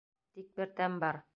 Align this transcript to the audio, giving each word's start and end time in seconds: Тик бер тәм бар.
Тик 0.37 0.49
бер 0.61 0.71
тәм 0.81 0.97
бар. 1.05 1.23